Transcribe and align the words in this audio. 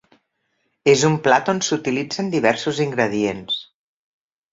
És 0.93 1.03
un 1.09 1.17
plat 1.27 1.51
on 1.53 1.61
s'utilitzen 1.67 2.31
diversos 2.37 2.81
ingredients. 2.87 3.59